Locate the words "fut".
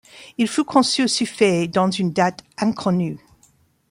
0.47-0.63